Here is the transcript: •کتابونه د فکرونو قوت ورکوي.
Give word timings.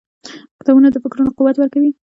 •کتابونه 0.59 0.87
د 0.91 0.95
فکرونو 1.03 1.35
قوت 1.37 1.55
ورکوي. 1.57 1.91